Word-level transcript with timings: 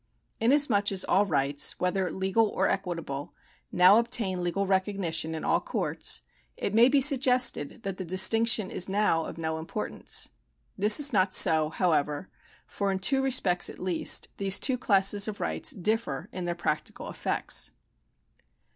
Inasmuch 0.39 0.91
as 0.91 1.03
all 1.03 1.27
rights, 1.27 1.79
whether 1.79 2.09
legal 2.11 2.47
or 2.47 2.67
equitable, 2.67 3.35
now 3.71 3.99
obtain 3.99 4.43
legal 4.43 4.65
recognition 4.65 5.35
in 5.35 5.43
all 5.43 5.59
courts, 5.61 6.23
it 6.57 6.73
may 6.73 6.89
be 6.89 6.99
suggested 7.01 7.83
that 7.83 7.97
the 7.97 8.03
distinction 8.03 8.71
is 8.71 8.89
now 8.89 9.25
of 9.25 9.37
no 9.37 9.59
importance. 9.59 10.29
This 10.75 10.99
is 10.99 11.13
not 11.13 11.35
so 11.35 11.69
however, 11.69 12.31
for 12.65 12.91
in 12.91 12.97
two 12.97 13.21
respects 13.21 13.69
at 13.69 13.77
least, 13.77 14.29
these 14.37 14.59
two 14.59 14.75
classes 14.79 15.27
of 15.27 15.39
rights 15.39 15.69
differ 15.69 16.29
in 16.31 16.45
their 16.45 16.55
practical 16.55 17.07
effects. 17.07 17.71